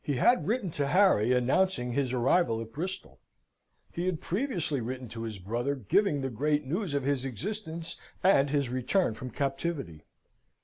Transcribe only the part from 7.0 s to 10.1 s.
his existence and his return from captivity.